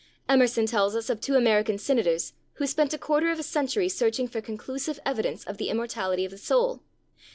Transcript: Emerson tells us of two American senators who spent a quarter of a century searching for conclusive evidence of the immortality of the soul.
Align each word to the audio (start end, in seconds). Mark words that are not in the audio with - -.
Emerson 0.27 0.65
tells 0.65 0.95
us 0.95 1.11
of 1.11 1.21
two 1.21 1.35
American 1.35 1.77
senators 1.77 2.33
who 2.53 2.65
spent 2.65 2.91
a 2.91 2.97
quarter 2.97 3.29
of 3.29 3.37
a 3.37 3.43
century 3.43 3.87
searching 3.87 4.27
for 4.27 4.41
conclusive 4.41 4.99
evidence 5.05 5.43
of 5.43 5.57
the 5.57 5.69
immortality 5.69 6.25
of 6.25 6.31
the 6.31 6.39
soul. 6.39 6.81